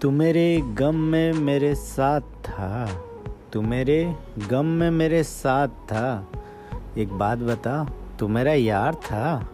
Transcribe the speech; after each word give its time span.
तू 0.00 0.10
मेरे 0.10 0.60
गम 0.60 0.94
में 0.94 1.32
मेरे 1.32 1.74
साथ 1.74 2.20
था। 2.20 3.02
तू 3.52 3.62
मेरे 3.62 4.14
गम 4.48 4.64
में 4.64 4.90
मेरे 4.90 5.22
साथ 5.22 5.68
था। 5.68 6.28
एक 6.98 7.12
बात 7.12 7.38
बता, 7.38 7.92
तू 8.18 8.28
मेरा 8.28 8.52
यार 8.52 8.94
था? 8.94 9.50